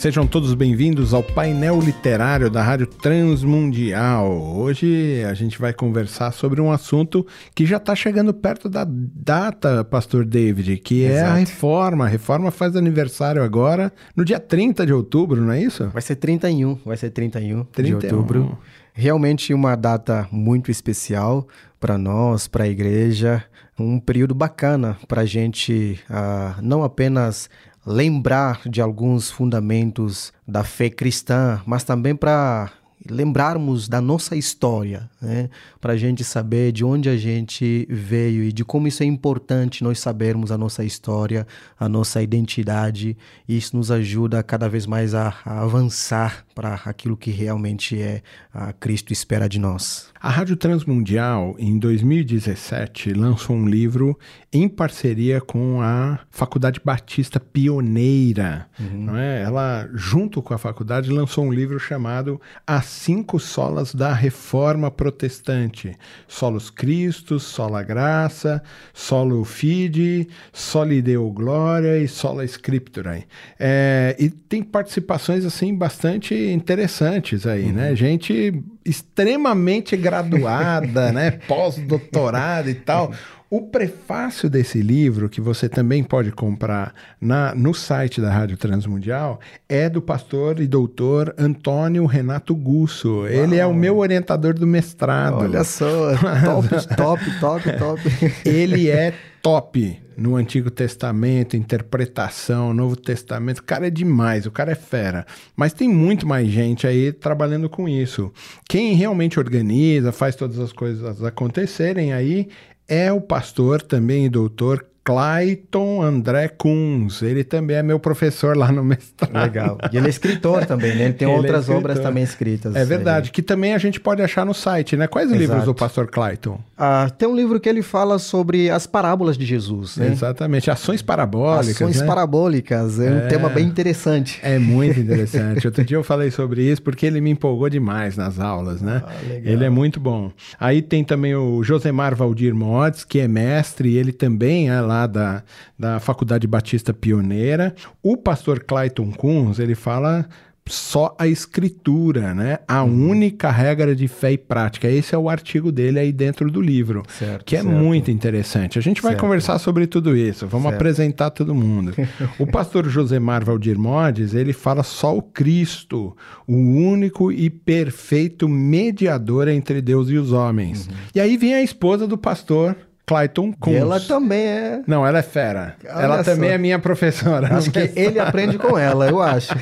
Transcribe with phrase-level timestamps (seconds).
[0.00, 4.32] Sejam todos bem-vindos ao painel literário da Rádio Transmundial.
[4.56, 9.84] Hoje a gente vai conversar sobre um assunto que já está chegando perto da data,
[9.84, 11.18] Pastor David, que Exato.
[11.18, 12.06] é a reforma.
[12.06, 15.90] A reforma faz aniversário agora no dia 30 de outubro, não é isso?
[15.90, 17.98] Vai ser 31, vai ser 31, 31.
[17.98, 18.58] de outubro.
[18.94, 21.46] Realmente uma data muito especial
[21.78, 23.44] para nós, para a igreja,
[23.78, 27.48] um período bacana para a gente uh, não apenas
[27.86, 32.70] lembrar de alguns fundamentos da fé cristã, mas também para
[33.08, 35.48] lembrarmos da nossa história, né?
[35.80, 39.82] para a gente saber de onde a gente veio e de como isso é importante
[39.82, 41.46] nós sabermos a nossa história,
[41.78, 43.16] a nossa identidade.
[43.48, 48.22] E isso nos ajuda cada vez mais a, a avançar para aquilo que realmente é
[48.52, 50.10] a Cristo espera de nós.
[50.20, 54.18] A Rádio Transmundial, em 2017, lançou um livro
[54.52, 58.66] em parceria com a Faculdade Batista Pioneira.
[58.78, 59.04] Uhum.
[59.06, 59.42] Não é?
[59.42, 65.96] Ela, junto com a faculdade, lançou um livro chamado As Cinco Solas da Reforma Protestante:
[66.26, 73.24] Solos Cristos, Sola Graça, Solo Fide, Soli Deo Glória e Sola Scriptura.
[73.58, 77.68] É, e tem participações assim bastante interessantes aí, né?
[77.68, 77.74] uhum.
[77.74, 77.96] né?
[77.96, 81.30] Gente extremamente graduada, né?
[81.30, 83.12] Pós-doutorado e tal.
[83.50, 89.40] O prefácio desse livro, que você também pode comprar na, no site da Rádio Transmundial,
[89.68, 93.22] é do pastor e doutor Antônio Renato Gusso.
[93.22, 93.26] Uau.
[93.26, 95.38] Ele é o meu orientador do mestrado.
[95.38, 96.12] Olha só,
[96.46, 98.34] top, top, top, top.
[98.44, 103.60] Ele é top no Antigo Testamento, interpretação, Novo Testamento.
[103.60, 105.24] O cara é demais, o cara é fera.
[105.56, 108.30] Mas tem muito mais gente aí trabalhando com isso.
[108.68, 112.48] Quem realmente organiza, faz todas as coisas acontecerem aí
[112.86, 117.22] é o pastor também e doutor Clayton André Kunz.
[117.22, 119.32] Ele também é meu professor lá no mestrado.
[119.34, 119.78] Legal.
[119.92, 121.04] E ele é escritor também, né?
[121.04, 122.74] Ele tem ele é outras é obras também escritas.
[122.76, 123.32] É verdade, aí.
[123.32, 125.06] que também a gente pode achar no site, né?
[125.06, 125.40] Quais Exato.
[125.40, 126.60] livros do pastor Clayton?
[126.76, 130.08] Ah, tem um livro que ele fala sobre as parábolas de Jesus, né?
[130.08, 131.76] Exatamente, ações parabólicas.
[131.76, 132.06] Ações né?
[132.06, 134.38] parabólicas, é, é, um tema bem interessante.
[134.42, 135.66] É muito interessante.
[135.66, 139.02] Outro dia eu falei sobre isso porque ele me empolgou demais nas aulas, né?
[139.06, 139.12] Ah,
[139.44, 140.30] ele é muito bom.
[140.58, 145.06] Aí tem também o Josemar Valdir Modes, que é mestre, e ele também é lá
[145.06, 145.42] da,
[145.78, 147.74] da Faculdade Batista Pioneira.
[148.02, 150.28] O pastor Clayton Kunz, ele fala
[150.66, 152.58] só a escritura, né?
[152.66, 153.10] A uhum.
[153.10, 154.88] única regra de fé e prática.
[154.88, 157.74] Esse é o artigo dele aí dentro do livro, certo, que é certo.
[157.74, 158.78] muito interessante.
[158.78, 159.20] A gente vai certo.
[159.20, 160.46] conversar sobre tudo isso.
[160.46, 161.92] Vamos apresentar todo mundo.
[162.38, 169.48] o pastor Josemar Valdir Modes, ele fala só o Cristo, o único e perfeito mediador
[169.48, 170.86] entre Deus e os homens.
[170.86, 170.94] Uhum.
[171.14, 172.76] E aí vem a esposa do pastor
[173.10, 173.76] Clayton Kunz.
[173.76, 174.82] Ela também é.
[174.86, 175.74] Não, ela é fera.
[175.84, 176.30] Olha ela só.
[176.30, 177.56] também é minha professora.
[177.56, 179.52] Acho que ele aprende com ela, eu acho.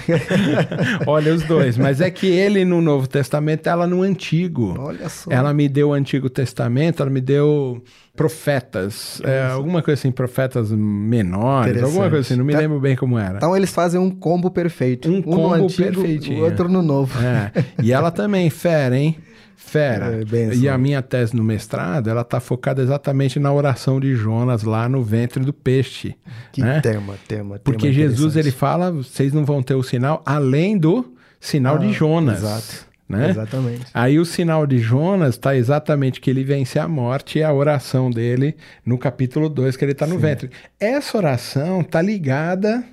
[1.08, 1.78] Olha os dois.
[1.78, 4.74] Mas é que ele no Novo Testamento, ela no Antigo.
[4.78, 5.30] Olha só.
[5.30, 7.82] Ela me deu o Antigo Testamento, ela me deu
[8.14, 12.96] profetas, é, alguma coisa assim, profetas menores, alguma coisa assim, não me tá, lembro bem
[12.96, 13.36] como era.
[13.36, 15.08] Então eles fazem um combo perfeito.
[15.08, 17.16] Um, um combo no antigo, o outro no novo.
[17.24, 17.52] É.
[17.80, 19.16] E ela também, fera, hein?
[19.60, 20.20] Fera.
[20.32, 24.62] É, e a minha tese no mestrado, ela está focada exatamente na oração de Jonas
[24.62, 26.14] lá no ventre do peixe.
[26.52, 26.80] Que né?
[26.80, 27.58] tema, tema.
[27.58, 31.78] Porque tema Jesus ele fala, vocês não vão ter o sinal além do sinal ah,
[31.78, 32.38] de Jonas.
[32.38, 32.88] Exato.
[33.08, 33.30] Né?
[33.30, 33.86] Exatamente.
[33.92, 38.12] Aí o sinal de Jonas está exatamente que ele vence a morte e a oração
[38.12, 38.54] dele
[38.86, 40.50] no capítulo 2, que ele está no ventre.
[40.78, 42.84] Essa oração está ligada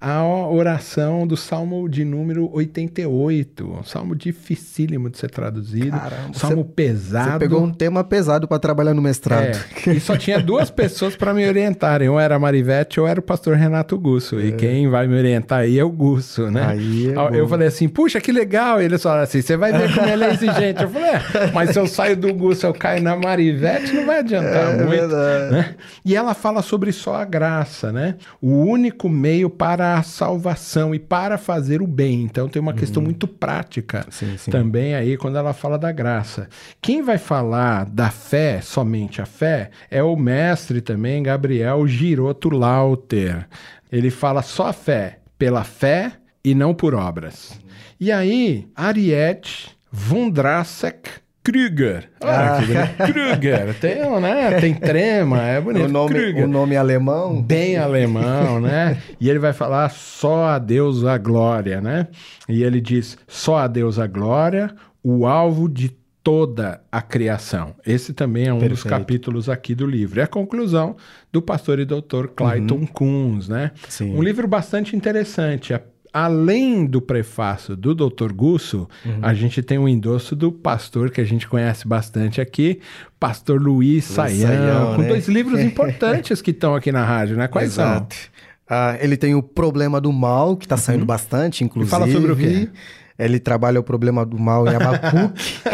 [0.00, 3.78] a oração do Salmo de número 88.
[3.80, 5.90] Um salmo dificílimo de ser traduzido.
[5.90, 7.32] Caramba, salmo você, pesado.
[7.32, 9.58] Você pegou um tema pesado para trabalhar no mestrado.
[9.86, 12.08] É, e só tinha duas pessoas para me orientarem.
[12.08, 14.38] Ou era a Marivete ou era o pastor Renato Gusso.
[14.38, 14.46] É.
[14.46, 16.64] E quem vai me orientar aí é o Gusso, né?
[16.68, 18.80] Aí é eu falei assim, puxa, que legal.
[18.80, 20.80] E eles falaram assim, você vai ver como ele é exigente.
[20.80, 24.20] Eu falei, é, mas se eu saio do Gusso, eu caio na Marivete, não vai
[24.20, 25.08] adiantar é, muito.
[25.08, 25.74] Né?
[26.04, 28.14] E ela fala sobre só a graça, né?
[28.40, 32.22] O único meio para a salvação e para fazer o bem.
[32.22, 32.78] Então tem uma uhum.
[32.78, 34.50] questão muito prática sim, sim.
[34.50, 36.48] também aí quando ela fala da graça.
[36.80, 43.46] Quem vai falar da fé, somente a fé, é o mestre também, Gabriel Giroto Lauter.
[43.90, 46.12] Ele fala só a fé, pela fé
[46.44, 47.58] e não por obras.
[47.98, 51.10] E aí, Ariete Vondrasek
[51.48, 52.10] Krüger.
[52.20, 53.06] Ah, ah.
[53.06, 53.74] Krüger.
[53.80, 54.60] Tem, né?
[54.60, 55.86] Tem trema, é bonito.
[55.86, 56.44] O nome, Krüger.
[56.44, 57.40] o nome alemão.
[57.40, 58.98] Bem alemão, né?
[59.18, 62.08] E ele vai falar só a Deus a glória, né?
[62.46, 67.74] E ele diz só a Deus a glória, o alvo de toda a criação.
[67.86, 68.82] Esse também é um Perfeito.
[68.82, 70.20] dos capítulos aqui do livro.
[70.20, 70.96] É a conclusão
[71.32, 72.86] do pastor e doutor Clayton uhum.
[72.86, 73.70] Kunz, né?
[73.88, 74.14] Sim.
[74.14, 75.72] Um livro bastante interessante.
[76.12, 78.32] Além do prefácio do Dr.
[78.32, 79.18] Gusso, uhum.
[79.22, 82.80] a gente tem um endosso do pastor que a gente conhece bastante aqui,
[83.20, 85.08] pastor Luiz, Saião, Saião com né?
[85.08, 87.46] dois livros importantes que estão aqui na rádio, né?
[87.48, 88.14] Quais Exato.
[88.14, 88.30] são?
[88.70, 91.06] Ah, ele tem o Problema do Mal, que está saindo uhum.
[91.06, 91.96] bastante, inclusive.
[91.96, 92.68] E fala sobre o quê?
[93.18, 95.42] Ele trabalha o problema do mal em Abacuque.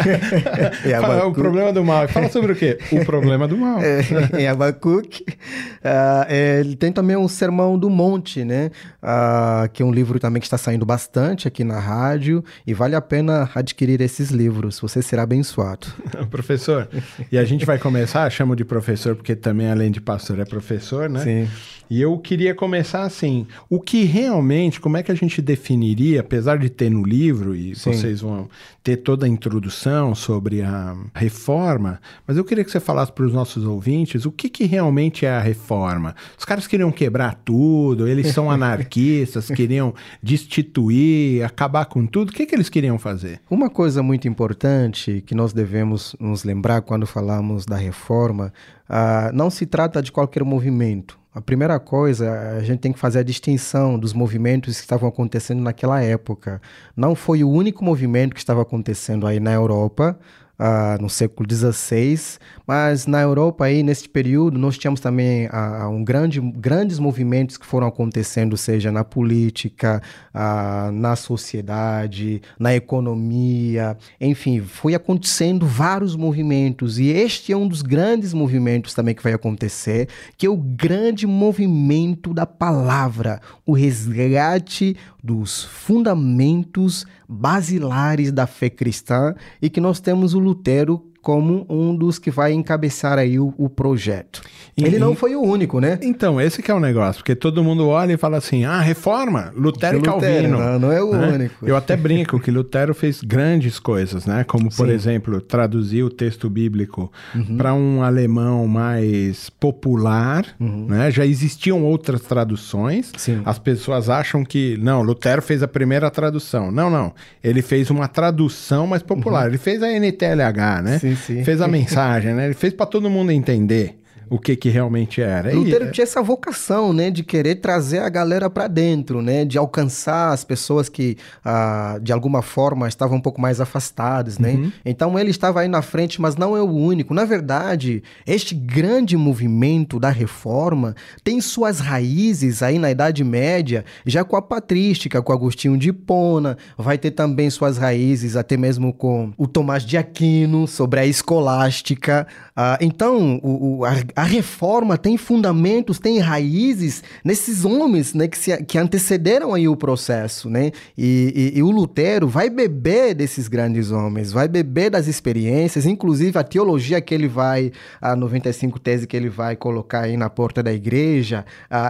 [0.83, 2.07] em Fala, o problema do mal.
[2.07, 2.79] Fala sobre o quê?
[2.91, 3.75] O problema do mal.
[3.85, 5.23] É, em Abacuque.
[5.27, 8.71] Uh, ele tem também um Sermão do Monte, né?
[9.03, 12.43] Uh, que é um livro também que está saindo bastante aqui na rádio.
[12.65, 14.79] E vale a pena adquirir esses livros.
[14.79, 15.87] Você será abençoado.
[16.31, 16.87] professor,
[17.31, 21.09] e a gente vai começar, chamo de professor porque também, além de pastor, é professor,
[21.09, 21.19] né?
[21.19, 21.47] Sim.
[21.89, 26.57] E eu queria começar assim: o que realmente, como é que a gente definiria, apesar
[26.57, 27.93] de ter no livro, e Sim.
[27.93, 28.49] vocês vão
[28.83, 33.33] ter toda a introdução sobre a reforma, mas eu queria que você falasse para os
[33.33, 36.15] nossos ouvintes o que, que realmente é a reforma.
[36.37, 42.29] Os caras queriam quebrar tudo, eles são anarquistas, queriam destituir, acabar com tudo.
[42.29, 43.39] O que, que eles queriam fazer?
[43.49, 48.53] Uma coisa muito importante que nós devemos nos lembrar quando falamos da reforma,
[48.87, 53.19] uh, não se trata de qualquer movimento a primeira coisa, a gente tem que fazer
[53.19, 56.61] a distinção dos movimentos que estavam acontecendo naquela época.
[56.95, 60.17] Não foi o único movimento que estava acontecendo aí na Europa,
[60.59, 66.03] uh, no século XVI, mas na Europa aí nesse período nós tínhamos também uh, um
[66.03, 70.01] grande, grandes movimentos que foram acontecendo, seja na política,
[70.33, 76.99] uh, na sociedade, na economia, enfim, foi acontecendo vários movimentos.
[76.99, 80.07] E este é um dos grandes movimentos também que vai acontecer,
[80.37, 89.33] que é o grande movimento da palavra, o resgate dos fundamentos basilares da fé cristã
[89.59, 93.67] e que nós temos o Lutero como um dos que vai encabeçar aí o, o
[93.67, 94.43] projeto.
[94.77, 95.97] E, Ele não foi o único, né?
[96.03, 99.51] Então, esse que é o negócio, porque todo mundo olha e fala assim, ah, reforma,
[99.57, 100.59] Lutero e Calvino.
[100.59, 101.27] Não, não é o né?
[101.29, 101.67] único.
[101.67, 104.43] Eu até brinco que Lutero fez grandes coisas, né?
[104.43, 104.93] Como, por Sim.
[104.93, 107.57] exemplo, traduzir o texto bíblico uhum.
[107.57, 110.85] para um alemão mais popular, uhum.
[110.89, 111.09] né?
[111.09, 113.11] Já existiam outras traduções.
[113.17, 113.41] Sim.
[113.45, 116.71] As pessoas acham que, não, Lutero fez a primeira tradução.
[116.71, 117.15] Não, não.
[117.43, 119.45] Ele fez uma tradução mais popular.
[119.45, 119.47] Uhum.
[119.47, 120.99] Ele fez a NTLH, né?
[120.99, 121.43] Sim sim.
[121.43, 122.45] Fez a mensagem, né?
[122.45, 123.95] Ele fez para todo mundo entender
[124.29, 125.53] o que que realmente era.
[125.53, 129.57] Lutero e, tinha essa vocação, né, de querer trazer a galera para dentro, né, de
[129.57, 134.53] alcançar as pessoas que ah, de alguma forma estavam um pouco mais afastadas, né.
[134.53, 134.71] Uhum.
[134.85, 137.13] Então ele estava aí na frente, mas não é o único.
[137.13, 144.23] Na verdade, este grande movimento da reforma tem suas raízes aí na Idade Média, já
[144.23, 149.31] com a patrística, com Agostinho de Hipona, vai ter também suas raízes até mesmo com
[149.37, 152.27] o Tomás de Aquino sobre a escolástica.
[152.55, 158.37] Ah, então, o, o a, a reforma tem fundamentos, tem raízes nesses homens né, que,
[158.37, 160.49] se, que antecederam aí o processo.
[160.49, 160.71] Né?
[160.97, 166.37] E, e, e, o Lutero vai beber desses grandes homens, vai beber das experiências, inclusive
[166.37, 167.71] a teologia que ele vai,
[168.01, 171.45] a 95 tese que ele vai colocar aí na porta da igreja,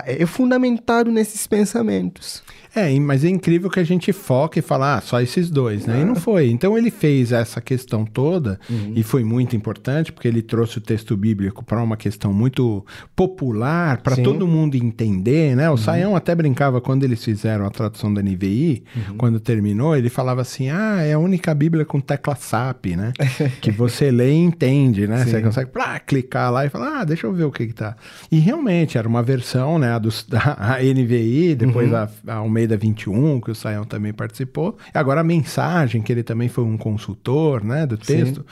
[0.06, 2.42] é fundamentado nesses pensamentos.
[2.76, 6.02] É, mas é incrível que a gente foque e fala, ah, só esses dois, né?
[6.02, 6.50] E não foi.
[6.50, 8.92] Então ele fez essa questão toda uhum.
[8.94, 14.02] e foi muito importante porque ele trouxe o texto bíblico para uma questão muito popular,
[14.02, 15.68] para todo mundo entender, né?
[15.70, 15.78] O uhum.
[15.78, 19.18] Saião até brincava quando eles fizeram a tradução da NVI, uhum.
[19.18, 23.14] quando terminou, ele falava assim: ah, é a única Bíblia com tecla SAP, né?
[23.62, 25.24] que você lê e entende, né?
[25.24, 25.32] Sim.
[25.32, 27.96] Você consegue plá, clicar lá e falar, ah, deixa eu ver o que que tá.
[28.32, 29.94] E realmente era uma versão, né?
[29.94, 30.10] A, do,
[30.58, 31.98] a NVI, depois uhum.
[31.98, 34.78] a, a Almeida Almeida 21, que o Saião também participou.
[34.94, 38.46] Agora a mensagem, que ele também foi um consultor né, do texto,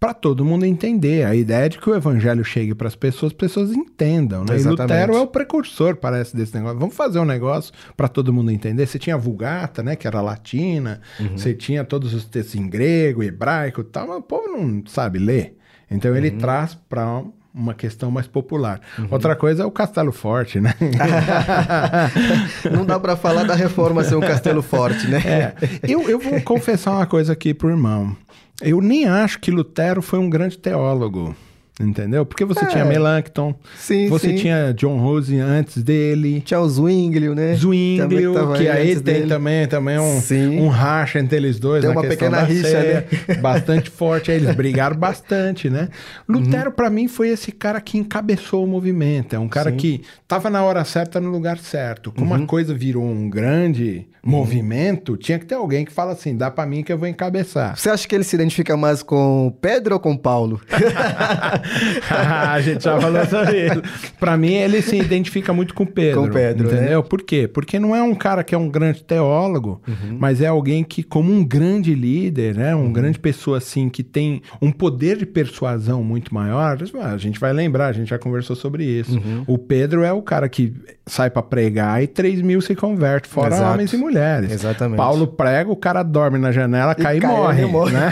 [0.00, 1.26] para todo mundo entender.
[1.26, 4.44] A ideia de que o evangelho chegue para as pessoas, as pessoas entendam.
[4.44, 4.58] Né?
[4.58, 6.78] E Lutero é o precursor, parece, desse negócio.
[6.78, 8.86] Vamos fazer um negócio para todo mundo entender.
[8.86, 11.36] Você tinha a Vulgata, né, que era latina, uhum.
[11.36, 15.58] você tinha todos os textos em grego, hebraico tal, mas o povo não sabe ler.
[15.90, 16.38] Então ele uhum.
[16.38, 18.80] traz para uma questão mais popular.
[18.98, 19.08] Uhum.
[19.10, 20.72] Outra coisa é o Castelo Forte, né?
[22.70, 25.18] Não dá para falar da reforma ser um Castelo Forte, né?
[25.18, 25.54] É.
[25.82, 28.16] Eu, eu vou confessar uma coisa aqui pro irmão.
[28.60, 31.34] Eu nem acho que Lutero foi um grande teólogo.
[31.80, 32.26] Entendeu?
[32.26, 32.68] Porque você é.
[32.68, 34.36] tinha Melanchthon, sim, você sim.
[34.36, 36.40] tinha John Rose antes dele.
[36.40, 37.54] Tinha o Zwinglio, né?
[37.54, 39.26] Zwinglio, que, que aí tem dele.
[39.26, 43.04] também, também um, um racha entre eles dois tem uma pequena rixa, né?
[43.40, 45.88] Bastante forte, aí eles brigaram bastante, né?
[46.28, 46.76] Lutero, uhum.
[46.76, 49.34] para mim, foi esse cara que encabeçou o movimento.
[49.34, 52.12] É um cara que tava na hora certa, no lugar certo.
[52.12, 52.38] Como uhum.
[52.38, 54.30] uma coisa virou um grande uhum.
[54.30, 57.76] movimento, tinha que ter alguém que fala assim, dá para mim que eu vou encabeçar.
[57.76, 60.60] Você acha que ele se identifica mais com Pedro ou com Paulo?
[62.10, 63.82] a gente já falou sobre isso.
[64.18, 66.22] Para mim, ele se identifica muito com Pedro.
[66.22, 66.74] Com Pedro, né?
[66.74, 67.02] entendeu?
[67.02, 67.08] Né?
[67.08, 67.48] Por quê?
[67.48, 70.16] Porque não é um cara que é um grande teólogo, uhum.
[70.18, 72.92] mas é alguém que, como um grande líder, né, um uhum.
[72.92, 76.78] grande pessoa assim que tem um poder de persuasão muito maior.
[77.02, 79.16] A gente vai lembrar, a gente já conversou sobre isso.
[79.16, 79.44] Uhum.
[79.46, 80.72] O Pedro é o cara que
[81.06, 83.74] sai para pregar e 3 mil se converte, fora Exato.
[83.74, 84.52] homens e mulheres.
[84.52, 84.96] Exatamente.
[84.96, 87.62] Paulo prega, o cara dorme na janela, cai e, cai morre.
[87.62, 87.92] E morre.
[87.92, 88.10] Né?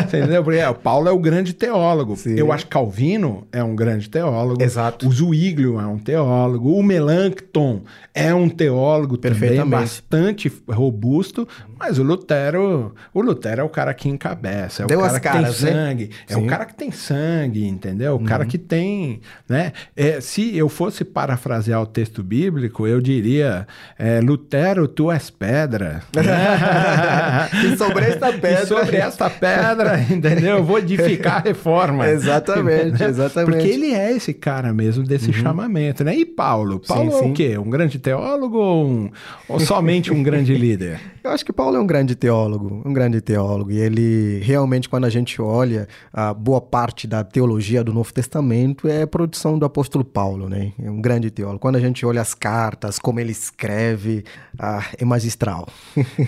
[0.06, 0.42] Entendeu?
[0.42, 2.09] Porque é, o Paulo é o grande teólogo.
[2.16, 2.34] Sim.
[2.34, 4.62] Eu acho que Calvino é um grande teólogo.
[4.62, 5.08] Exato.
[5.08, 6.72] O Zuíglio é um teólogo.
[6.72, 7.82] O Melanchthon
[8.14, 11.46] é um teólogo também bastante robusto.
[11.80, 14.82] Mas o Lutero, o Lutero é o cara que encabeça.
[14.82, 15.80] É Deu o cara as caras, que tem né?
[15.82, 16.10] sangue.
[16.28, 16.44] É Sim.
[16.44, 18.12] o cara que tem sangue, entendeu?
[18.12, 18.24] O uhum.
[18.24, 19.72] cara que tem, né?
[19.96, 23.66] É, se eu fosse parafrasear o texto bíblico, eu diria:
[23.98, 26.02] é, Lutero, tu és pedra.
[27.64, 28.50] e sobre esta pedra.
[28.60, 30.58] E sobre esta pedra, entendeu?
[30.58, 31.99] Eu vou edificar a reforma.
[32.08, 33.50] Exatamente, exatamente.
[33.50, 35.32] Porque ele é esse cara mesmo desse uhum.
[35.32, 36.14] chamamento, né?
[36.16, 36.80] E Paulo?
[36.80, 37.30] Paulo sim, é sim.
[37.30, 37.58] o quê?
[37.58, 39.10] Um grande teólogo ou, um,
[39.48, 41.00] ou somente um grande líder?
[41.22, 43.70] Eu acho que Paulo é um grande teólogo, um grande teólogo.
[43.70, 48.88] E ele realmente, quando a gente olha a boa parte da teologia do Novo Testamento,
[48.88, 50.72] é produção do apóstolo Paulo, né?
[50.82, 51.58] É um grande teólogo.
[51.58, 54.24] Quando a gente olha as cartas, como ele escreve,
[54.58, 55.68] ah, é magistral.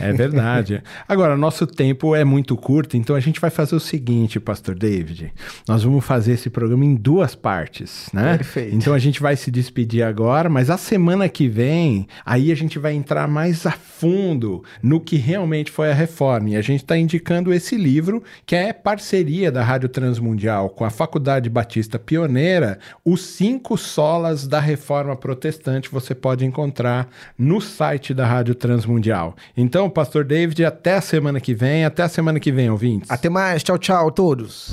[0.01, 0.83] É verdade.
[1.09, 5.33] Agora, nosso tempo é muito curto, então a gente vai fazer o seguinte, Pastor David.
[5.69, 8.37] Nós vamos fazer esse programa em duas partes, né?
[8.37, 8.75] Perfeito.
[8.75, 12.79] Então a gente vai se despedir agora, mas a semana que vem, aí a gente
[12.79, 16.51] vai entrar mais a fundo no que realmente foi a reforma.
[16.51, 20.91] E a gente está indicando esse livro, que é parceria da Rádio Transmundial com a
[20.91, 25.89] Faculdade Batista Pioneira, Os Cinco Solas da Reforma Protestante.
[25.91, 29.37] Você pode encontrar no site da Rádio Transmundial.
[29.57, 31.85] Então, Pastor David, até a semana que vem.
[31.85, 33.11] Até a semana que vem, ouvintes.
[33.11, 33.63] Até mais.
[33.63, 34.73] Tchau, tchau, todos.